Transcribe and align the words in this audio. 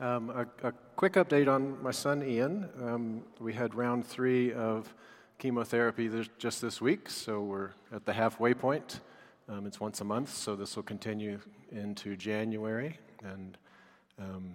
Um, 0.00 0.30
a, 0.30 0.68
a, 0.68 0.72
quick 0.94 1.14
update 1.14 1.48
on 1.48 1.82
my 1.82 1.90
son 1.90 2.22
Ian. 2.22 2.68
Um, 2.80 3.22
we 3.40 3.52
had 3.52 3.74
round 3.74 4.06
three 4.06 4.52
of 4.52 4.94
chemotherapy 5.38 6.06
this, 6.06 6.28
just 6.38 6.62
this 6.62 6.80
week, 6.80 7.10
so 7.10 7.40
we're 7.40 7.70
at 7.92 8.04
the 8.06 8.12
halfway 8.12 8.54
point. 8.54 9.00
Um, 9.48 9.66
it's 9.66 9.80
once 9.80 10.00
a 10.00 10.04
month, 10.04 10.32
so 10.32 10.54
this 10.54 10.76
will 10.76 10.84
continue 10.84 11.40
into 11.72 12.14
January, 12.14 12.96
and 13.24 13.58
um, 14.20 14.54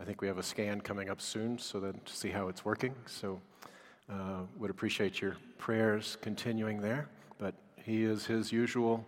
I 0.00 0.04
think 0.04 0.20
we 0.20 0.26
have 0.26 0.38
a 0.38 0.42
scan 0.42 0.80
coming 0.80 1.10
up 1.10 1.20
soon, 1.20 1.58
so 1.58 1.78
that 1.78 2.04
to 2.04 2.12
see 2.12 2.30
how 2.30 2.48
it's 2.48 2.64
working. 2.64 2.92
So, 3.06 3.40
uh, 4.10 4.40
would 4.58 4.70
appreciate 4.70 5.20
your 5.20 5.36
prayers 5.58 6.18
continuing 6.20 6.80
there. 6.80 7.08
But 7.38 7.54
he 7.84 8.02
is 8.02 8.26
his 8.26 8.50
usual 8.50 9.06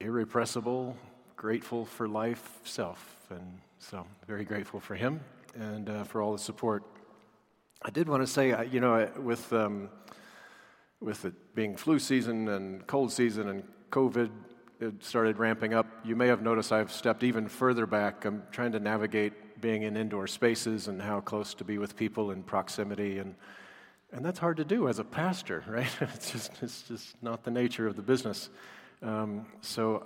irrepressible, 0.00 0.98
grateful 1.38 1.84
for 1.84 2.08
life 2.08 2.58
self, 2.64 3.16
and 3.30 3.60
so, 3.78 4.04
very 4.26 4.44
grateful 4.44 4.80
for 4.80 4.96
him 4.96 5.20
and 5.54 5.88
uh, 5.88 6.02
for 6.02 6.20
all 6.20 6.32
the 6.32 6.38
support. 6.38 6.82
I 7.80 7.90
did 7.90 8.08
want 8.08 8.24
to 8.24 8.26
say, 8.26 8.66
you 8.72 8.80
know, 8.80 9.08
with, 9.22 9.52
um, 9.52 9.88
with 11.00 11.24
it 11.24 11.54
being 11.54 11.76
flu 11.76 12.00
season 12.00 12.48
and 12.48 12.84
cold 12.88 13.12
season 13.12 13.48
and 13.48 13.62
COVID, 13.92 14.30
it 14.80 15.04
started 15.04 15.38
ramping 15.38 15.74
up. 15.74 15.86
You 16.04 16.16
may 16.16 16.26
have 16.26 16.42
noticed 16.42 16.72
I've 16.72 16.90
stepped 16.90 17.22
even 17.22 17.46
further 17.46 17.86
back. 17.86 18.24
I'm 18.24 18.42
trying 18.50 18.72
to 18.72 18.80
navigate 18.80 19.60
being 19.60 19.84
in 19.84 19.96
indoor 19.96 20.26
spaces 20.26 20.88
and 20.88 21.00
how 21.00 21.20
close 21.20 21.54
to 21.54 21.64
be 21.64 21.78
with 21.78 21.94
people 21.94 22.32
in 22.32 22.42
proximity. 22.42 23.18
And, 23.18 23.36
and 24.10 24.24
that's 24.24 24.40
hard 24.40 24.56
to 24.56 24.64
do 24.64 24.88
as 24.88 24.98
a 24.98 25.04
pastor, 25.04 25.62
right? 25.68 25.86
it's, 26.00 26.32
just, 26.32 26.50
it's 26.62 26.82
just 26.82 27.22
not 27.22 27.44
the 27.44 27.52
nature 27.52 27.86
of 27.86 27.94
the 27.94 28.02
business. 28.02 28.50
Um, 29.04 29.46
so 29.60 30.02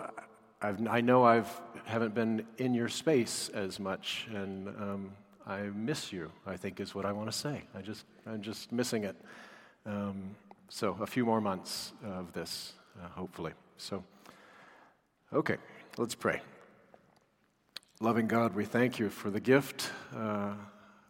I've, 0.65 0.87
i 0.87 1.01
know 1.01 1.25
I 1.25 1.43
haven't 1.87 2.15
been 2.15 2.47
in 2.59 2.73
your 2.73 2.89
space 2.89 3.49
as 3.53 3.81
much, 3.81 4.29
and 4.33 4.69
um, 4.69 5.13
I 5.45 5.63
miss 5.75 6.13
you. 6.13 6.31
I 6.47 6.57
think 6.57 6.79
is 6.79 6.95
what 6.95 7.05
I 7.05 7.11
want 7.11 7.31
to 7.31 7.37
say. 7.37 7.63
I 7.75 7.83
just 7.83 8.05
I'm 8.27 8.43
just 8.43 8.71
missing 8.71 9.03
it. 9.03 9.17
Um, 9.85 10.37
so 10.69 10.97
a 11.01 11.07
few 11.07 11.25
more 11.25 11.41
months 11.41 11.93
of 12.05 12.33
this, 12.33 12.75
uh, 13.03 13.09
hopefully. 13.09 13.53
So, 13.77 14.05
okay, 15.33 15.57
let's 15.99 16.15
pray. 16.15 16.41
Loving 18.01 18.29
God, 18.29 18.55
we 18.55 18.65
thank 18.65 19.01
you 19.01 19.11
for 19.11 19.31
the 19.31 19.41
gift 19.41 19.91
uh, 20.17 20.55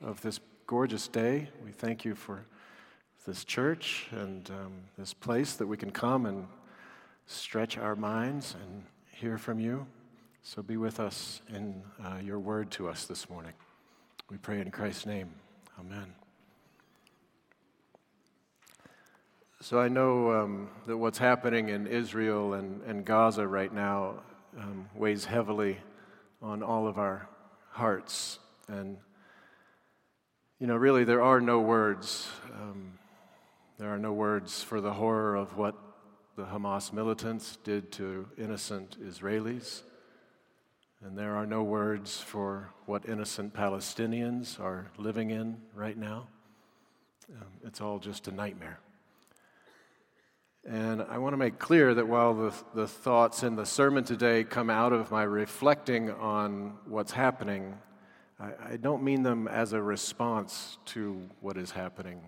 of 0.00 0.22
this 0.22 0.40
gorgeous 0.66 1.08
day. 1.08 1.50
We 1.62 1.72
thank 1.72 2.06
you 2.06 2.14
for 2.14 2.46
this 3.26 3.44
church 3.44 4.08
and 4.12 4.48
um, 4.50 4.72
this 4.96 5.12
place 5.12 5.54
that 5.54 5.66
we 5.66 5.76
can 5.76 5.90
come 5.90 6.24
and 6.24 6.46
stretch 7.26 7.76
our 7.76 7.94
minds 7.94 8.56
and 8.62 8.84
hear 9.22 9.38
from 9.38 9.60
you. 9.60 9.86
So 10.42 10.64
be 10.64 10.76
with 10.76 10.98
us 10.98 11.42
in 11.48 11.84
uh, 12.04 12.16
your 12.20 12.40
word 12.40 12.72
to 12.72 12.88
us 12.88 13.04
this 13.04 13.30
morning. 13.30 13.52
We 14.28 14.36
pray 14.36 14.60
in 14.60 14.72
Christ's 14.72 15.06
name. 15.06 15.30
Amen. 15.78 16.12
So 19.60 19.78
I 19.78 19.86
know 19.86 20.32
um, 20.32 20.70
that 20.88 20.96
what's 20.96 21.18
happening 21.18 21.68
in 21.68 21.86
Israel 21.86 22.54
and, 22.54 22.82
and 22.82 23.04
Gaza 23.04 23.46
right 23.46 23.72
now 23.72 24.14
um, 24.58 24.88
weighs 24.92 25.24
heavily 25.24 25.78
on 26.42 26.64
all 26.64 26.88
of 26.88 26.98
our 26.98 27.28
hearts. 27.70 28.40
And, 28.66 28.96
you 30.58 30.66
know, 30.66 30.74
really, 30.74 31.04
there 31.04 31.22
are 31.22 31.40
no 31.40 31.60
words. 31.60 32.28
Um, 32.60 32.94
there 33.78 33.94
are 33.94 34.00
no 34.00 34.12
words 34.12 34.64
for 34.64 34.80
the 34.80 34.94
horror 34.94 35.36
of 35.36 35.56
what 35.56 35.76
the 36.36 36.44
Hamas 36.44 36.92
militants 36.92 37.58
did 37.62 37.92
to 37.92 38.26
innocent 38.38 38.96
Israelis. 39.06 39.82
And 41.04 41.18
there 41.18 41.34
are 41.36 41.46
no 41.46 41.62
words 41.62 42.20
for 42.20 42.72
what 42.86 43.06
innocent 43.08 43.52
Palestinians 43.52 44.58
are 44.58 44.86
living 44.96 45.30
in 45.30 45.58
right 45.74 45.96
now. 45.96 46.28
Um, 47.40 47.48
it's 47.64 47.80
all 47.80 47.98
just 47.98 48.28
a 48.28 48.32
nightmare. 48.32 48.78
And 50.64 51.02
I 51.02 51.18
want 51.18 51.32
to 51.32 51.36
make 51.36 51.58
clear 51.58 51.92
that 51.92 52.06
while 52.06 52.34
the, 52.34 52.54
the 52.74 52.86
thoughts 52.86 53.42
in 53.42 53.56
the 53.56 53.66
sermon 53.66 54.04
today 54.04 54.44
come 54.44 54.70
out 54.70 54.92
of 54.92 55.10
my 55.10 55.24
reflecting 55.24 56.10
on 56.12 56.78
what's 56.86 57.12
happening, 57.12 57.76
I, 58.38 58.72
I 58.72 58.76
don't 58.76 59.02
mean 59.02 59.22
them 59.22 59.48
as 59.48 59.72
a 59.72 59.82
response 59.82 60.78
to 60.86 61.28
what 61.40 61.56
is 61.56 61.72
happening 61.72 62.22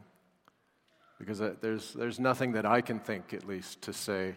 because 1.24 1.40
uh, 1.40 1.54
there's, 1.62 1.94
there's 1.94 2.20
nothing 2.20 2.52
that 2.52 2.66
I 2.66 2.82
can 2.82 3.00
think, 3.00 3.32
at 3.32 3.46
least, 3.46 3.80
to 3.82 3.94
say 3.94 4.34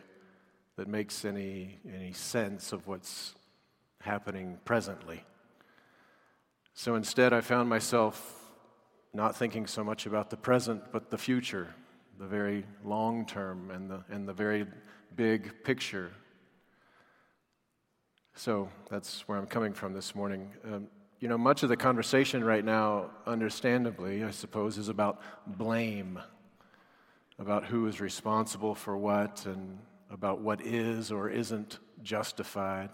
that 0.77 0.87
makes 0.87 1.25
any, 1.25 1.79
any 1.93 2.13
sense 2.13 2.71
of 2.71 2.87
what's 2.87 3.35
happening 3.99 4.57
presently. 4.63 5.25
So 6.73 6.95
instead, 6.95 7.33
I 7.33 7.41
found 7.41 7.67
myself 7.67 8.41
not 9.13 9.35
thinking 9.35 9.67
so 9.67 9.83
much 9.83 10.05
about 10.05 10.29
the 10.29 10.37
present, 10.37 10.81
but 10.93 11.09
the 11.09 11.17
future, 11.17 11.75
the 12.17 12.25
very 12.25 12.63
long 12.85 13.25
term, 13.25 13.69
and 13.69 13.91
the, 13.91 14.03
and 14.09 14.25
the 14.25 14.33
very 14.33 14.65
big 15.13 15.65
picture. 15.65 16.11
So 18.35 18.69
that's 18.89 19.27
where 19.27 19.37
I'm 19.37 19.47
coming 19.47 19.73
from 19.73 19.93
this 19.93 20.15
morning. 20.15 20.51
Um, 20.63 20.87
you 21.19 21.27
know, 21.27 21.37
much 21.37 21.63
of 21.63 21.69
the 21.69 21.75
conversation 21.77 22.45
right 22.45 22.63
now, 22.63 23.09
understandably, 23.25 24.23
I 24.23 24.31
suppose, 24.31 24.77
is 24.77 24.87
about 24.87 25.19
blame 25.45 26.19
about 27.39 27.65
who 27.65 27.87
is 27.87 28.01
responsible 28.01 28.73
for 28.73 28.97
what 28.97 29.45
and 29.45 29.79
about 30.09 30.41
what 30.41 30.61
is 30.61 31.11
or 31.11 31.29
isn't 31.29 31.79
justified. 32.01 32.89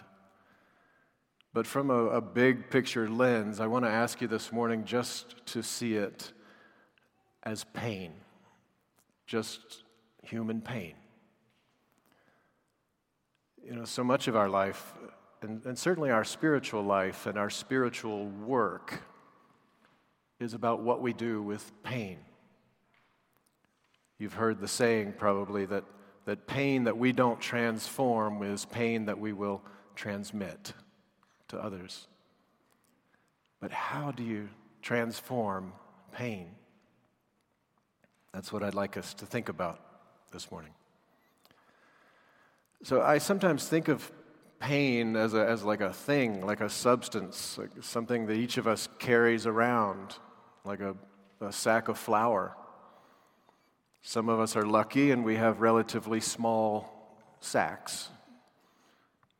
But 1.54 1.68
from 1.68 1.92
a, 1.92 2.06
a 2.06 2.22
big 2.22 2.70
picture 2.70 3.08
lens, 3.08 3.60
I 3.60 3.68
want 3.68 3.86
to 3.86 3.92
ask 3.92 4.22
you 4.22 4.28
this 4.28 4.52
morning 4.52 4.86
just 4.86 5.46
to 5.48 5.62
see 5.62 5.96
it 5.96 6.34
as 7.44 7.64
pain, 7.64 8.14
just 9.28 9.84
human 10.24 10.62
pain. 10.62 10.96
You 13.64 13.76
know, 13.76 13.86
so 13.86 14.04
much 14.04 14.28
of 14.28 14.36
our 14.36 14.50
life, 14.50 14.94
and, 15.42 15.64
and 15.66 15.78
certainly 15.78 16.10
our 16.10 16.24
spiritual 16.24 16.84
life 16.84 17.28
and 17.28 17.38
our 17.38 17.50
spiritual 17.50 18.26
work, 18.26 19.04
is 20.40 20.54
about 20.54 20.82
what 20.82 21.02
we 21.02 21.14
do 21.14 21.42
with 21.42 21.72
pain. 21.84 22.18
You've 24.24 24.36
heard 24.36 24.62
the 24.62 24.70
saying 24.70 25.16
probably 25.18 25.66
that, 25.66 25.84
that 26.24 26.48
pain 26.48 26.86
that 26.86 26.98
we 26.98 27.12
don't 27.12 27.42
transform 27.42 28.42
is 28.42 28.64
pain 28.64 29.04
that 29.08 29.20
we 29.20 29.34
will 29.34 29.62
transmit 29.96 30.72
to 31.50 31.62
others. 31.62 32.08
But 33.60 33.74
how 33.74 34.12
do 34.12 34.24
you 34.24 34.48
transform 34.82 35.74
pain? 36.14 36.52
That's 38.34 38.54
what 38.54 38.64
I'd 38.64 38.76
like 38.76 38.96
us 38.96 39.14
to 39.16 39.26
think 39.26 39.50
about 39.50 39.82
this 40.32 40.50
morning. 40.50 40.72
So 42.84 43.02
I 43.02 43.18
sometimes 43.18 43.68
think 43.68 43.90
of 43.90 44.10
pain 44.62 45.18
as, 45.18 45.34
a, 45.34 45.46
as 45.46 45.64
like 45.64 45.82
a 45.82 45.92
thing, 45.92 46.46
like 46.46 46.62
a 46.62 46.70
substance, 46.70 47.58
like 47.58 47.72
something 47.82 48.28
that 48.28 48.36
each 48.36 48.56
of 48.56 48.68
us 48.68 48.88
carries 49.00 49.46
around, 49.46 50.16
like 50.64 50.80
a, 50.80 50.96
a 51.42 51.52
sack 51.52 51.90
of 51.90 51.98
flour. 51.98 52.56
Some 54.06 54.28
of 54.28 54.42
us 54.42 54.58
are 54.58 54.66
lucky 54.66 55.12
and 55.12 55.24
we 55.24 55.38
have 55.38 55.62
relatively 55.62 56.20
small 56.20 57.18
sacks. 57.40 58.10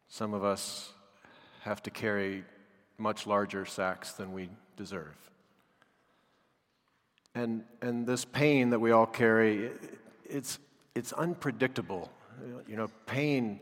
Some 0.08 0.34
of 0.34 0.46
us 0.46 0.94
have 1.62 1.84
to 1.84 1.92
carry 1.92 2.46
much 2.98 3.28
larger 3.28 3.66
sacks 3.66 4.14
than 4.14 4.32
we 4.32 4.50
deserve. 4.78 5.16
And, 7.36 7.66
and 7.82 8.08
this 8.08 8.24
pain 8.24 8.70
that 8.70 8.80
we 8.80 8.92
all 8.92 9.06
carry, 9.06 9.70
it's, 10.24 10.60
it's 10.96 11.12
unpredictable. 11.12 12.10
You 12.68 12.78
know, 12.78 12.88
pain 13.06 13.60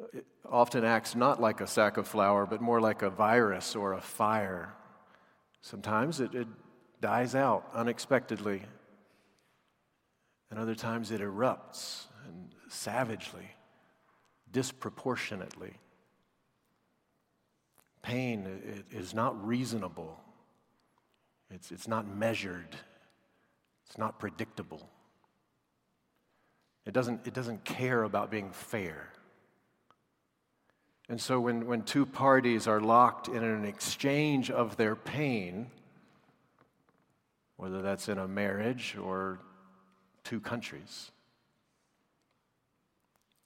uh, 0.00 0.20
often 0.48 0.84
acts 0.84 1.14
not 1.14 1.38
like 1.38 1.60
a 1.60 1.66
sack 1.66 1.98
of 1.98 2.08
flour, 2.08 2.46
but 2.46 2.62
more 2.62 2.80
like 2.80 3.02
a 3.02 3.10
virus 3.10 3.76
or 3.76 3.92
a 3.92 4.00
fire. 4.00 4.72
Sometimes 5.60 6.20
it, 6.20 6.34
it 6.34 6.48
dies 7.02 7.34
out 7.34 7.68
unexpectedly 7.74 8.62
and 10.50 10.58
other 10.58 10.74
times 10.74 11.10
it 11.10 11.20
erupts 11.20 12.04
and 12.26 12.50
savagely, 12.68 13.50
disproportionately. 14.52 15.74
Pain 18.02 18.84
is 18.90 19.14
not 19.14 19.46
reasonable, 19.46 20.20
it's, 21.50 21.72
it's 21.72 21.88
not 21.88 22.06
measured, 22.06 22.76
it's 23.86 23.98
not 23.98 24.18
predictable. 24.18 24.88
It 26.86 26.92
doesn't, 26.92 27.26
it 27.26 27.32
doesn't 27.32 27.64
care 27.64 28.02
about 28.02 28.30
being 28.30 28.50
fair. 28.50 29.10
And 31.08 31.20
so 31.20 31.40
when, 31.40 31.66
when 31.66 31.82
two 31.82 32.06
parties 32.06 32.66
are 32.66 32.80
locked 32.80 33.28
in 33.28 33.42
an 33.42 33.64
exchange 33.64 34.50
of 34.50 34.76
their 34.76 34.96
pain, 34.96 35.70
whether 37.56 37.82
that's 37.82 38.08
in 38.08 38.18
a 38.18 38.28
marriage 38.28 38.96
or 39.02 39.40
two 40.24 40.40
countries. 40.40 41.12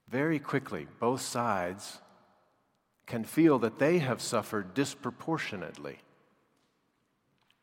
Very 0.09 0.39
quickly, 0.39 0.87
both 0.99 1.21
sides 1.21 2.01
can 3.07 3.25
feel 3.25 3.59
that 3.59 3.79
they 3.79 3.99
have 3.99 4.21
suffered 4.21 4.75
disproportionately 4.75 5.99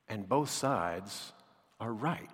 and 0.07 0.27
both 0.27 0.49
sides 0.49 1.33
are 1.79 1.93
right. 1.93 2.29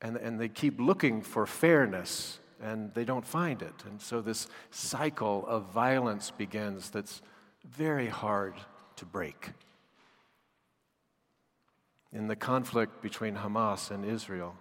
And, 0.00 0.16
and 0.16 0.40
they 0.40 0.48
keep 0.48 0.80
looking 0.80 1.22
for 1.22 1.46
fairness 1.46 2.38
and 2.60 2.92
they 2.94 3.04
don't 3.04 3.26
find 3.26 3.62
it. 3.62 3.74
And 3.88 4.00
so 4.00 4.20
this 4.20 4.48
cycle 4.70 5.46
of 5.46 5.72
violence 5.72 6.30
begins 6.30 6.90
that's 6.90 7.22
very 7.64 8.08
hard 8.08 8.54
to 8.96 9.04
break. 9.04 9.50
In 12.12 12.26
the 12.26 12.36
conflict 12.36 13.02
between 13.02 13.36
Hamas 13.36 13.90
and 13.90 14.04
Israel, 14.04 14.56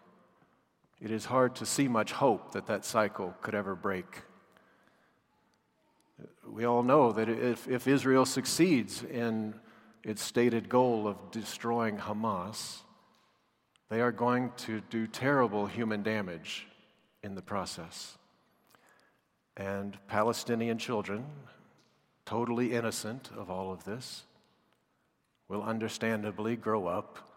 it 1.00 1.12
is 1.12 1.26
hard 1.26 1.56
to 1.56 1.66
see 1.66 1.88
much 1.88 2.12
hope 2.12 2.54
that 2.54 2.68
that 2.68 2.84
cycle 2.84 3.36
could 3.42 3.54
ever 3.54 3.76
break. 3.76 4.24
We 6.46 6.66
all 6.66 6.82
know 6.82 7.12
that 7.12 7.30
if, 7.30 7.68
if 7.68 7.88
Israel 7.88 8.26
succeeds 8.26 9.04
in 9.04 9.54
its 10.04 10.24
stated 10.24 10.70
goal 10.70 11.08
of 11.08 11.32
destroying 11.32 11.98
Hamas, 11.98 12.80
they 13.90 14.02
are 14.02 14.12
going 14.12 14.52
to 14.58 14.82
do 14.90 15.06
terrible 15.08 15.66
human 15.66 16.02
damage 16.02 16.68
in 17.24 17.36
the 17.36 17.42
process. 17.42 18.18
And 19.56 19.98
Palestinian 20.08 20.78
children, 20.78 21.26
totally 22.26 22.74
innocent 22.74 23.30
of 23.36 23.50
all 23.50 23.72
of 23.72 23.84
this, 23.84 24.24
will 25.48 25.64
understandably 25.64 26.56
grow 26.56 26.88
up 26.88 27.30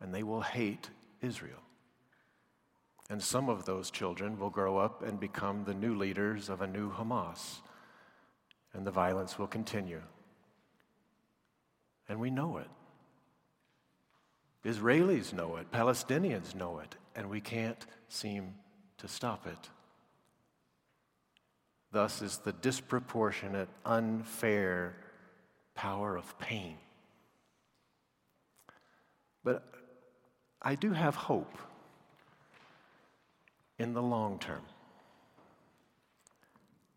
and 0.00 0.14
they 0.14 0.22
will 0.22 0.42
hate 0.42 0.90
Israel. 1.22 1.65
And 3.08 3.22
some 3.22 3.48
of 3.48 3.64
those 3.64 3.90
children 3.90 4.38
will 4.38 4.50
grow 4.50 4.78
up 4.78 5.02
and 5.02 5.20
become 5.20 5.64
the 5.64 5.74
new 5.74 5.94
leaders 5.94 6.48
of 6.48 6.60
a 6.60 6.66
new 6.66 6.90
Hamas. 6.90 7.60
And 8.72 8.86
the 8.86 8.90
violence 8.90 9.38
will 9.38 9.46
continue. 9.46 10.02
And 12.08 12.20
we 12.20 12.30
know 12.30 12.58
it. 12.58 12.68
Israelis 14.64 15.32
know 15.32 15.56
it, 15.56 15.70
Palestinians 15.70 16.56
know 16.56 16.80
it, 16.80 16.96
and 17.14 17.30
we 17.30 17.40
can't 17.40 17.86
seem 18.08 18.54
to 18.98 19.06
stop 19.06 19.46
it. 19.46 19.70
Thus 21.92 22.20
is 22.20 22.38
the 22.38 22.52
disproportionate, 22.52 23.68
unfair 23.84 24.96
power 25.76 26.16
of 26.16 26.36
pain. 26.40 26.78
But 29.44 29.62
I 30.60 30.74
do 30.74 30.92
have 30.92 31.14
hope 31.14 31.56
in 33.78 33.92
the 33.92 34.02
long 34.02 34.38
term. 34.38 34.62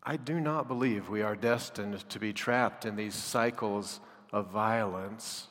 I 0.02 0.16
do 0.16 0.40
not 0.40 0.66
believe 0.66 1.08
we 1.08 1.22
are 1.22 1.36
destined 1.36 2.08
to 2.08 2.18
be 2.18 2.32
trapped 2.32 2.86
in 2.86 2.96
these 2.96 3.14
cycles 3.14 4.00
of 4.32 4.48
violence 4.48 5.48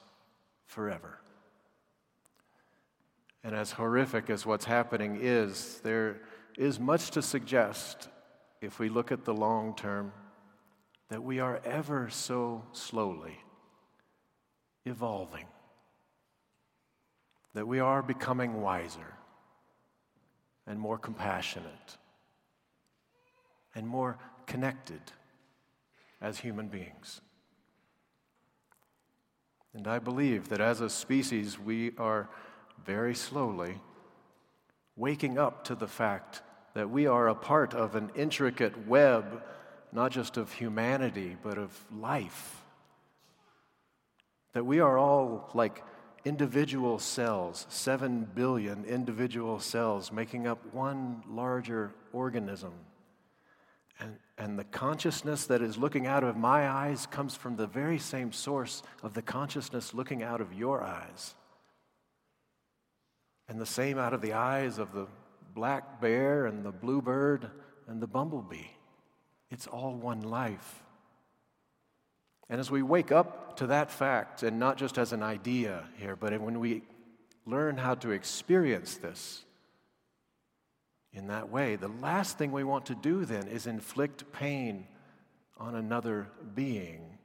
forever. 0.65 1.19
And 3.43 3.55
as 3.55 3.71
horrific 3.71 4.29
as 4.29 4.45
what's 4.45 4.65
happening 4.65 5.19
is, 5.21 5.79
there 5.83 6.21
is 6.57 6.79
much 6.79 7.11
to 7.11 7.21
suggest, 7.21 8.09
if 8.59 8.79
we 8.79 8.89
look 8.89 9.11
at 9.11 9.23
the 9.23 9.33
long 9.33 9.75
term, 9.75 10.11
that 11.09 11.23
we 11.23 11.39
are 11.39 11.61
ever 11.63 12.09
so 12.09 12.63
slowly 12.73 13.37
evolving, 14.85 15.45
that 17.53 17.67
we 17.67 17.79
are 17.79 18.01
becoming 18.01 18.61
wiser 18.61 19.18
and 20.69 20.79
more 20.79 20.99
compassionate 20.99 21.97
and 23.75 23.87
more 23.87 24.17
connected 24.45 25.01
as 26.21 26.39
human 26.39 26.67
beings. 26.67 27.21
And 29.73 29.87
I 29.87 29.99
believe 29.99 30.49
that 30.49 30.61
as 30.61 30.79
a 30.79 30.89
species, 30.89 31.59
we 31.59 31.91
are 31.97 32.29
very 32.85 33.15
slowly 33.15 33.81
waking 34.95 35.37
up 35.37 35.63
to 35.65 35.75
the 35.75 35.87
fact 35.87 36.41
that 36.75 36.89
we 36.89 37.07
are 37.07 37.27
a 37.27 37.35
part 37.35 37.73
of 37.73 37.95
an 37.95 38.11
intricate 38.15 38.87
web, 38.87 39.43
not 39.91 40.11
just 40.11 40.37
of 40.37 40.53
humanity, 40.53 41.35
but 41.41 41.57
of 41.57 41.85
life. 41.91 42.61
That 44.53 44.65
we 44.65 44.79
are 44.79 44.97
all 44.97 45.49
like 45.53 45.83
individual 46.25 46.99
cells, 46.99 47.65
seven 47.69 48.27
billion 48.35 48.85
individual 48.85 49.59
cells 49.59 50.11
making 50.11 50.47
up 50.47 50.73
one 50.73 51.23
larger 51.27 51.93
organism. 52.13 52.73
And, 53.99 54.15
and 54.37 54.57
the 54.57 54.63
consciousness 54.63 55.45
that 55.47 55.61
is 55.61 55.77
looking 55.77 56.07
out 56.07 56.23
of 56.23 56.37
my 56.37 56.69
eyes 56.69 57.05
comes 57.05 57.35
from 57.35 57.57
the 57.57 57.67
very 57.67 57.99
same 57.99 58.31
source 58.31 58.81
of 59.03 59.13
the 59.13 59.21
consciousness 59.21 59.93
looking 59.93 60.23
out 60.23 60.39
of 60.39 60.53
your 60.53 60.81
eyes. 60.81 61.35
And 63.47 63.59
the 63.59 63.65
same 63.65 63.97
out 63.97 64.13
of 64.13 64.21
the 64.21 64.33
eyes 64.33 64.77
of 64.77 64.93
the 64.93 65.07
black 65.53 65.99
bear 65.99 66.45
and 66.45 66.63
the 66.63 66.71
bluebird 66.71 67.49
and 67.87 68.01
the 68.01 68.07
bumblebee. 68.07 68.69
It's 69.49 69.67
all 69.67 69.95
one 69.95 70.21
life. 70.21 70.83
And 72.49 72.59
as 72.59 72.71
we 72.71 72.81
wake 72.81 73.11
up 73.11 73.57
to 73.57 73.67
that 73.67 73.91
fact, 73.91 74.43
and 74.43 74.59
not 74.59 74.77
just 74.77 74.97
as 74.97 75.13
an 75.13 75.21
idea 75.21 75.83
here, 75.97 76.15
but 76.15 76.39
when 76.41 76.59
we 76.59 76.83
learn 77.45 77.77
how 77.77 77.95
to 77.95 78.11
experience 78.11 78.95
this 78.95 79.43
in 81.13 81.27
that 81.27 81.49
way, 81.49 81.75
the 81.75 81.87
last 81.87 82.37
thing 82.37 82.51
we 82.51 82.63
want 82.63 82.87
to 82.87 82.95
do 82.95 83.25
then 83.25 83.47
is 83.47 83.67
inflict 83.67 84.31
pain 84.31 84.87
on 85.57 85.75
another 85.75 86.27
being 86.55 87.17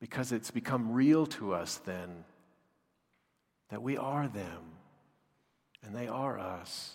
because 0.00 0.30
it's 0.30 0.50
become 0.50 0.92
real 0.92 1.26
to 1.26 1.52
us 1.52 1.78
then 1.78 2.24
that 3.70 3.82
we 3.82 3.96
are 3.96 4.28
them 4.28 4.62
and 5.84 5.94
they 5.94 6.08
are 6.08 6.38
us, 6.38 6.94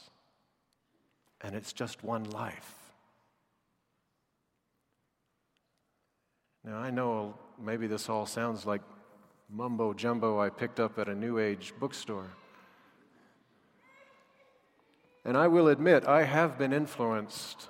and 1.41 1.55
it's 1.55 1.73
just 1.73 2.03
one 2.03 2.23
life. 2.25 2.82
Now, 6.65 6.77
I 6.77 6.91
know 6.91 7.35
maybe 7.61 7.87
this 7.87 8.07
all 8.07 8.25
sounds 8.25 8.65
like 8.65 8.81
mumbo 9.49 9.93
jumbo 9.93 10.39
I 10.39 10.49
picked 10.49 10.79
up 10.79 10.97
at 10.97 11.09
a 11.09 11.15
New 11.15 11.37
Age 11.37 11.73
bookstore. 11.79 12.29
And 15.25 15.37
I 15.37 15.47
will 15.47 15.67
admit, 15.67 16.05
I 16.05 16.23
have 16.23 16.57
been 16.57 16.73
influenced. 16.73 17.69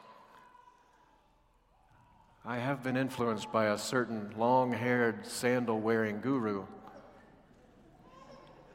I 2.45 2.57
have 2.57 2.83
been 2.83 2.97
influenced 2.97 3.51
by 3.51 3.65
a 3.65 3.77
certain 3.77 4.33
long 4.37 4.73
haired, 4.73 5.25
sandal 5.25 5.79
wearing 5.79 6.19
guru 6.19 6.65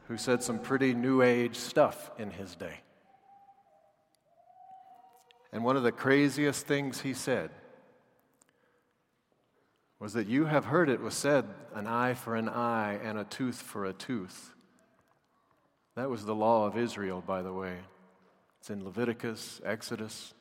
who 0.09 0.17
said 0.17 0.43
some 0.43 0.59
pretty 0.59 0.95
New 0.95 1.21
Age 1.21 1.55
stuff 1.55 2.11
in 2.19 2.31
his 2.31 2.57
day. 2.57 2.81
And 5.53 5.63
one 5.63 5.77
of 5.77 5.83
the 5.83 5.93
craziest 5.93 6.67
things 6.67 7.03
he 7.03 7.13
said 7.13 7.51
was 10.01 10.13
that 10.13 10.29
you 10.29 10.45
have 10.45 10.67
heard 10.67 10.89
it 10.89 11.01
was 11.01 11.15
said, 11.15 11.45
an 11.75 11.87
eye 11.87 12.15
for 12.15 12.37
an 12.37 12.49
eye 12.49 12.99
and 13.03 13.19
a 13.19 13.25
tooth 13.25 13.61
for 13.61 13.85
a 13.85 13.93
tooth. 13.93 14.55
That 15.97 16.11
was 16.11 16.25
the 16.25 16.35
law 16.35 16.67
of 16.67 16.79
Israel, 16.79 17.23
by 17.27 17.43
the 17.43 17.53
way. 17.53 17.77
It's 18.61 18.71
in 18.71 18.85
Leviticus, 18.85 19.61
Exodus, 19.65 20.35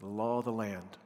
the 0.00 0.06
law 0.06 0.38
of 0.38 0.44
the 0.44 0.52
land. 0.52 0.98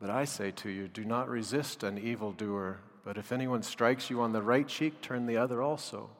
But 0.00 0.10
I 0.10 0.24
say 0.24 0.50
to 0.50 0.68
you, 0.68 0.88
do 0.88 1.04
not 1.04 1.28
resist 1.28 1.82
an 1.82 1.98
evildoer, 1.98 2.80
but 3.04 3.16
if 3.16 3.30
anyone 3.30 3.62
strikes 3.62 4.10
you 4.10 4.20
on 4.20 4.32
the 4.32 4.42
right 4.42 4.66
cheek, 4.66 5.00
turn 5.00 5.26
the 5.26 5.36
other 5.36 5.62
also. 5.62 6.10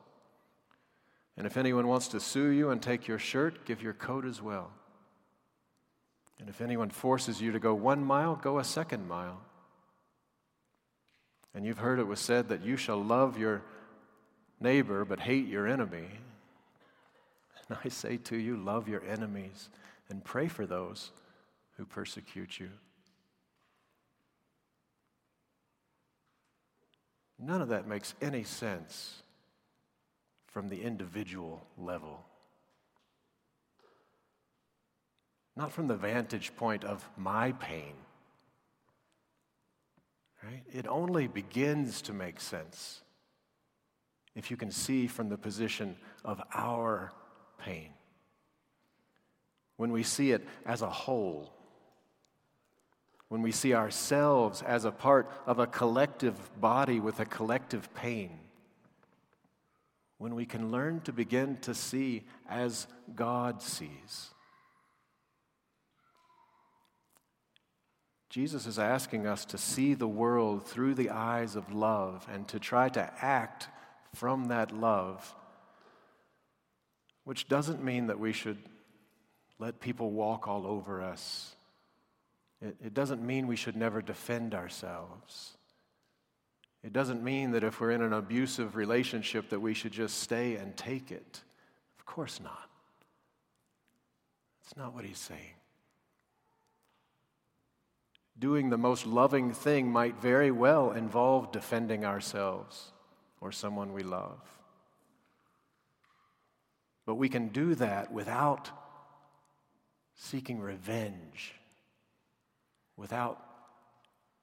And 1.35 1.45
if 1.45 1.57
anyone 1.57 1.87
wants 1.87 2.07
to 2.09 2.19
sue 2.19 2.47
you 2.47 2.69
and 2.71 2.81
take 2.81 3.07
your 3.07 3.19
shirt, 3.19 3.65
give 3.65 3.83
your 3.83 3.93
coat 3.93 4.25
as 4.25 4.41
well. 4.41 4.71
And 6.39 6.49
if 6.49 6.61
anyone 6.61 6.89
forces 6.89 7.41
you 7.41 7.51
to 7.51 7.59
go 7.59 7.73
one 7.73 8.03
mile, 8.03 8.35
go 8.35 8.59
a 8.59 8.63
second 8.63 9.07
mile. 9.07 9.41
And 11.53 11.65
you've 11.65 11.79
heard 11.79 11.99
it 11.99 12.07
was 12.07 12.19
said 12.19 12.49
that 12.49 12.63
you 12.63 12.77
shall 12.77 13.03
love 13.03 13.37
your 13.37 13.63
neighbor 14.59 15.05
but 15.05 15.19
hate 15.19 15.47
your 15.47 15.67
enemy. 15.67 16.07
And 17.69 17.77
I 17.83 17.89
say 17.89 18.17
to 18.17 18.37
you, 18.37 18.55
love 18.55 18.87
your 18.87 19.03
enemies 19.03 19.69
and 20.09 20.23
pray 20.23 20.47
for 20.47 20.65
those 20.65 21.11
who 21.77 21.85
persecute 21.85 22.59
you. 22.59 22.69
None 27.39 27.61
of 27.61 27.69
that 27.69 27.87
makes 27.87 28.15
any 28.21 28.43
sense 28.43 29.21
from 30.47 30.69
the 30.69 30.81
individual 30.81 31.65
level. 31.77 32.26
Not 35.57 35.71
from 35.71 35.87
the 35.87 35.95
vantage 35.95 36.55
point 36.55 36.83
of 36.83 37.03
my 37.17 37.51
pain. 37.53 37.93
Right? 40.43 40.61
It 40.71 40.87
only 40.87 41.25
begins 41.25 42.03
to 42.03 42.13
make 42.13 42.39
sense 42.39 43.01
if 44.35 44.51
you 44.51 44.55
can 44.55 44.69
see 44.69 45.07
from 45.07 45.29
the 45.29 45.37
position 45.37 45.95
of 46.23 46.39
our 46.53 47.11
pain. 47.57 47.89
When 49.77 49.91
we 49.91 50.03
see 50.03 50.31
it 50.31 50.47
as 50.63 50.83
a 50.83 50.89
whole, 50.89 51.51
when 53.27 53.41
we 53.41 53.51
see 53.51 53.73
ourselves 53.73 54.61
as 54.61 54.85
a 54.85 54.91
part 54.91 55.31
of 55.47 55.57
a 55.57 55.65
collective 55.65 56.35
body 56.61 56.99
with 56.99 57.19
a 57.19 57.25
collective 57.25 57.91
pain, 57.95 58.29
when 60.19 60.35
we 60.35 60.45
can 60.45 60.69
learn 60.71 61.01
to 61.01 61.11
begin 61.11 61.57
to 61.61 61.73
see 61.73 62.25
as 62.47 62.85
God 63.15 63.63
sees. 63.63 64.35
Jesus 68.29 68.67
is 68.67 68.77
asking 68.77 69.25
us 69.25 69.45
to 69.45 69.57
see 69.57 69.93
the 69.93 70.07
world 70.07 70.65
through 70.65 70.95
the 70.95 71.11
eyes 71.11 71.55
of 71.55 71.73
love 71.73 72.27
and 72.31 72.47
to 72.49 72.59
try 72.59 72.89
to 72.89 73.13
act 73.21 73.67
from 74.13 74.45
that 74.45 74.71
love, 74.71 75.33
which 77.23 77.47
doesn't 77.47 77.83
mean 77.83 78.07
that 78.07 78.19
we 78.19 78.33
should 78.33 78.57
let 79.59 79.79
people 79.79 80.11
walk 80.11 80.47
all 80.47 80.67
over 80.67 81.01
us 81.01 81.55
it, 82.61 82.75
it 82.83 82.93
doesn't 82.93 83.21
mean 83.21 83.47
we 83.47 83.55
should 83.55 83.75
never 83.75 84.01
defend 84.01 84.55
ourselves. 84.55 85.57
It 86.83 86.93
doesn't 86.93 87.23
mean 87.23 87.51
that 87.51 87.63
if 87.63 87.79
we're 87.79 87.91
in 87.91 88.01
an 88.01 88.13
abusive 88.13 88.75
relationship 88.75 89.49
that 89.49 89.59
we 89.59 89.73
should 89.73 89.91
just 89.91 90.19
stay 90.19 90.55
and 90.55 90.75
take 90.75 91.11
it. 91.11 91.41
Of 91.99 92.05
course 92.05 92.39
not. 92.41 92.69
That's 94.61 94.77
not 94.77 94.93
what 94.93 95.05
he's 95.05 95.19
saying. 95.19 95.56
Doing 98.39 98.69
the 98.69 98.77
most 98.77 99.05
loving 99.05 99.53
thing 99.53 99.91
might 99.91 100.21
very 100.21 100.51
well 100.51 100.91
involve 100.91 101.51
defending 101.51 102.05
ourselves 102.05 102.91
or 103.41 103.51
someone 103.51 103.93
we 103.93 104.03
love. 104.03 104.39
But 107.05 107.15
we 107.15 107.29
can 107.29 107.47
do 107.49 107.75
that 107.75 108.11
without 108.11 108.69
seeking 110.15 110.59
revenge 110.59 111.53
without 112.97 113.39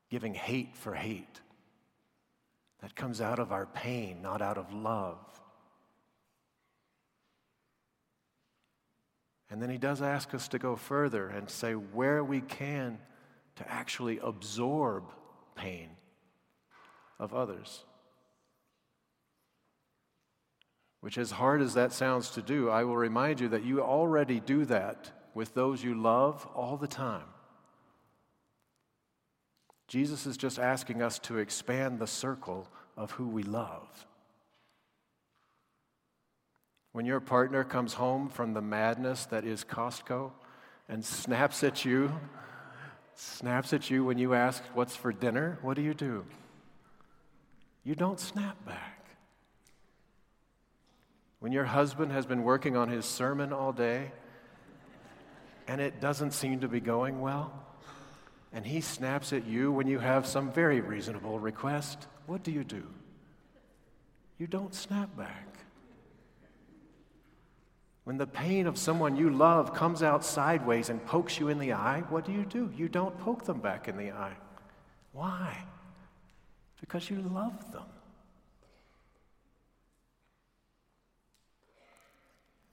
giving 0.09 0.33
hate 0.33 0.77
for 0.77 0.95
hate. 0.95 1.41
That 2.81 2.95
comes 2.95 3.21
out 3.21 3.39
of 3.39 3.53
our 3.53 3.67
pain, 3.67 4.23
not 4.23 4.41
out 4.41 4.57
of 4.57 4.73
love. 4.73 5.19
And 9.51 9.61
then 9.61 9.71
he 9.71 9.79
does 9.79 10.01
ask 10.01 10.33
us 10.35 10.49
to 10.49 10.59
go 10.59 10.77
further 10.77 11.29
and 11.29 11.51
say 11.51 11.75
where 11.75 12.25
we 12.25 12.41
can 12.41 12.99
to 13.57 13.71
actually 13.71 14.19
absorb 14.19 15.05
pain 15.55 15.91
of 17.19 17.35
others. 17.35 17.85
Which, 21.01 21.19
as 21.19 21.33
hard 21.33 21.61
as 21.61 21.75
that 21.75 21.93
sounds 21.93 22.31
to 22.31 22.43
do, 22.43 22.71
I 22.71 22.85
will 22.85 22.97
remind 22.97 23.41
you 23.41 23.49
that 23.49 23.65
you 23.65 23.83
already 23.83 24.41
do 24.41 24.65
that 24.65 25.13
with 25.35 25.55
those 25.55 25.85
you 25.85 25.95
love 25.95 26.49
all 26.55 26.77
the 26.77 26.89
time. 26.89 27.27
Jesus 29.87 30.27
is 30.27 30.37
just 30.37 30.59
asking 30.59 31.03
us 31.03 31.19
to 31.21 31.39
expand 31.39 31.99
the 31.99 32.07
circle 32.07 32.69
of 32.97 33.11
who 33.13 33.29
we 33.29 33.43
love. 33.43 34.07
When 36.93 37.07
your 37.07 37.21
partner 37.21 37.65
comes 37.65 37.95
home 37.95 38.29
from 38.29 38.55
the 38.55 38.63
madness 38.63 39.27
that 39.27 39.45
is 39.45 39.65
Costco 39.65 40.31
and 40.89 41.05
snaps 41.05 41.63
at 41.65 41.85
you, 41.85 42.13
snaps 43.15 43.73
at 43.73 43.91
you 43.91 44.05
when 44.05 44.19
you 44.19 44.35
ask 44.35 44.63
what's 44.75 44.97
for 44.97 45.13
dinner, 45.13 45.59
what 45.63 45.77
do 45.77 45.83
you 45.83 45.95
do? 45.95 46.25
You 47.85 47.95
don't 47.95 48.19
snap 48.19 48.65
back. 48.65 49.07
When 51.41 51.53
your 51.53 51.65
husband 51.65 52.13
has 52.13 52.25
been 52.25 52.43
working 52.43 52.77
on 52.77 52.89
his 52.89 53.05
sermon 53.05 53.53
all 53.53 53.73
day 53.73 54.13
and 55.69 55.81
it 55.81 56.01
doesn't 56.01 56.33
seem 56.33 56.61
to 56.61 56.69
be 56.69 56.81
going 56.81 57.21
well, 57.21 57.53
and 58.53 58.65
he 58.65 58.81
snaps 58.81 59.33
at 59.33 59.47
you 59.47 59.73
when 59.73 59.87
you 59.87 59.99
have 59.99 60.27
some 60.27 60.53
very 60.53 60.81
reasonable 60.81 61.39
request, 61.39 62.07
what 62.27 62.43
do 62.43 62.51
you 62.51 62.65
do? 62.65 62.87
You 64.39 64.47
don't 64.47 64.75
snap 64.75 65.17
back. 65.17 65.59
When 68.05 68.19
the 68.19 68.27
pain 68.27 68.67
of 68.67 68.77
someone 68.77 69.17
you 69.17 69.31
love 69.31 69.75
comes 69.75 70.03
out 70.03 70.25
sideways 70.25 70.91
and 70.91 71.05
pokes 71.07 71.41
you 71.41 71.49
in 71.49 71.59
the 71.59 71.73
eye, 71.73 72.05
what 72.11 72.27
do 72.27 72.33
you 72.33 72.45
do? 72.45 72.71
You 72.77 72.89
don't 72.89 73.19
poke 73.19 73.45
them 73.45 73.61
back 73.61 73.89
in 73.89 73.97
the 73.97 74.13
eye. 74.13 74.37
Why? 75.13 75.65
Because 76.81 77.09
you 77.09 77.23
love 77.23 77.73
them. 77.73 77.83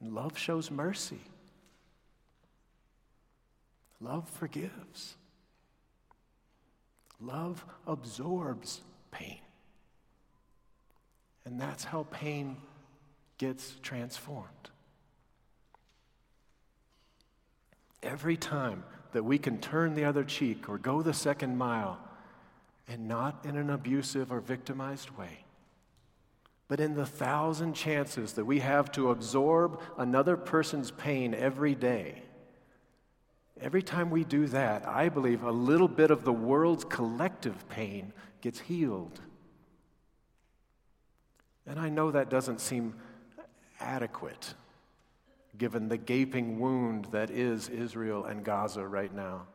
Love 0.03 0.37
shows 0.37 0.69
mercy. 0.69 1.21
Love 4.01 4.27
forgives. 4.27 5.15
Love 7.21 7.63
absorbs 7.85 8.81
pain. 9.11 9.39
And 11.45 11.61
that's 11.61 11.83
how 11.83 12.07
pain 12.11 12.57
gets 13.37 13.75
transformed. 13.81 14.47
Every 18.03 18.37
time 18.37 18.83
that 19.11 19.23
we 19.23 19.37
can 19.37 19.59
turn 19.59 19.93
the 19.93 20.05
other 20.05 20.23
cheek 20.23 20.69
or 20.69 20.77
go 20.77 21.01
the 21.01 21.13
second 21.13 21.57
mile, 21.57 21.99
and 22.87 23.07
not 23.07 23.45
in 23.45 23.55
an 23.57 23.69
abusive 23.69 24.31
or 24.31 24.39
victimized 24.39 25.11
way, 25.11 25.45
but 26.67 26.79
in 26.79 26.95
the 26.95 27.05
thousand 27.05 27.73
chances 27.73 28.33
that 28.33 28.45
we 28.45 28.59
have 28.59 28.91
to 28.93 29.11
absorb 29.11 29.81
another 29.97 30.35
person's 30.35 30.91
pain 30.91 31.33
every 31.33 31.75
day 31.75 32.23
Every 33.61 33.83
time 33.83 34.09
we 34.09 34.23
do 34.23 34.47
that, 34.47 34.87
I 34.87 35.07
believe 35.09 35.43
a 35.43 35.51
little 35.51 35.87
bit 35.87 36.09
of 36.09 36.23
the 36.23 36.33
world's 36.33 36.83
collective 36.83 37.69
pain 37.69 38.11
gets 38.41 38.59
healed. 38.59 39.21
And 41.67 41.79
I 41.79 41.89
know 41.89 42.09
that 42.09 42.29
doesn't 42.29 42.59
seem 42.59 42.95
adequate 43.79 44.55
given 45.57 45.87
the 45.89 45.97
gaping 45.97 46.59
wound 46.59 47.05
that 47.11 47.29
is 47.29 47.69
Israel 47.69 48.25
and 48.25 48.43
Gaza 48.43 48.85
right 48.85 49.13
now. 49.13 49.47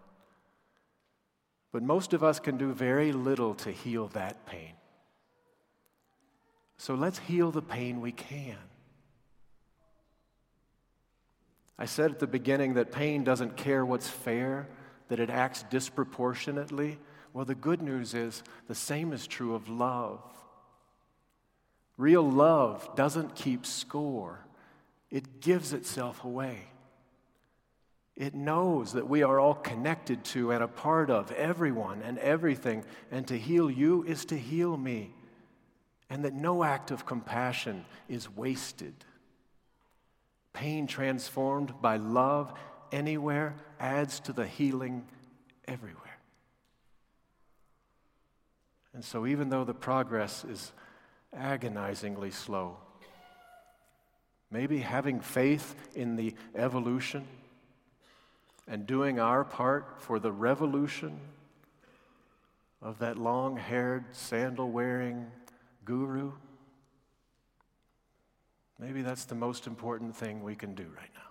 But 1.73 1.83
most 1.83 2.12
of 2.12 2.23
us 2.23 2.38
can 2.38 2.57
do 2.57 2.73
very 2.73 3.12
little 3.12 3.55
to 3.57 3.71
heal 3.71 4.09
that 4.09 4.47
pain. 4.47 4.73
So 6.79 6.95
let's 6.95 7.19
heal 7.19 7.50
the 7.50 7.62
pain 7.62 8.00
we 8.00 8.12
can. 8.12 8.57
I 11.79 11.85
said 11.85 12.11
at 12.11 12.19
the 12.19 12.26
beginning 12.26 12.75
that 12.75 12.93
pain 12.93 13.25
doesn't 13.25 13.57
care 13.57 13.85
what's 13.85 14.09
fair, 14.09 14.69
that 15.09 15.21
it 15.21 15.29
acts 15.29 15.65
disproportionately. 15.65 16.99
Well, 17.33 17.45
the 17.45 17.55
good 17.55 17.83
news 17.83 18.15
is 18.15 18.43
the 18.69 18.75
same 18.75 19.12
is 19.12 19.26
true 19.26 19.55
of 19.55 19.69
love. 19.69 20.23
Real 21.99 22.29
love 22.29 22.95
doesn't 22.97 23.35
keep 23.35 23.67
score, 23.67 24.46
it 25.11 25.41
gives 25.41 25.73
itself 25.73 26.25
away. 26.25 26.69
It 28.17 28.35
knows 28.35 28.95
that 28.95 29.09
we 29.09 29.23
are 29.23 29.39
all 29.39 29.55
connected 29.55 30.25
to 30.27 30.51
and 30.51 30.63
a 30.63 30.69
part 30.69 31.11
of 31.11 31.31
everyone 31.33 32.03
and 32.03 32.19
everything, 32.19 32.85
and 33.11 33.27
to 33.29 33.39
heal 33.39 33.71
you 33.71 34.05
is 34.05 34.25
to 34.27 34.39
heal 34.39 34.77
me, 34.77 35.13
and 36.09 36.25
that 36.25 36.33
no 36.33 36.65
act 36.65 36.91
of 36.91 37.05
compassion 37.05 37.85
is 38.09 38.35
wasted. 38.35 38.95
Pain 40.55 40.87
transformed 40.87 41.75
by 41.83 41.99
love 41.99 42.55
anywhere 42.91 43.55
adds 43.79 44.21
to 44.21 44.33
the 44.33 44.47
healing 44.47 45.07
everywhere. 45.69 46.03
And 48.95 49.05
so, 49.05 49.27
even 49.27 49.51
though 49.51 49.65
the 49.65 49.75
progress 49.75 50.43
is 50.43 50.73
agonizingly 51.35 52.31
slow, 52.31 52.79
maybe 54.50 54.79
having 54.79 55.21
faith 55.21 55.75
in 55.95 56.17
the 56.17 56.35
evolution 56.55 57.26
and 58.69 58.87
doing 58.87 59.19
our 59.21 59.45
part 59.45 60.00
for 60.00 60.19
the 60.19 60.33
revolution 60.33 61.19
of 62.83 62.99
that 62.99 63.17
long 63.17 63.57
haired, 63.57 64.05
sandal 64.12 64.71
wearing 64.71 65.26
guru 65.85 66.33
Maybe 68.79 69.03
that's 69.03 69.25
the 69.25 69.35
most 69.35 69.67
important 69.67 70.15
thing 70.15 70.43
we 70.43 70.55
can 70.55 70.75
do 70.75 70.85
right 70.97 71.11
now. 71.15 71.25